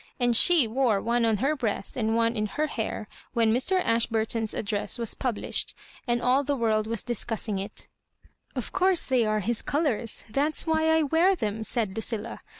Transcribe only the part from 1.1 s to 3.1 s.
on her breast and one in her hair